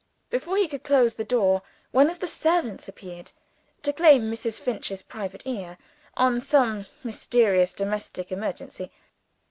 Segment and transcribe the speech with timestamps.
[0.31, 3.31] Before he could close the door one of the servants appeared,
[3.83, 4.59] to claim Mrs.
[4.59, 5.77] Finch's private ear,
[6.17, 8.89] on some mysterious domestic emergency.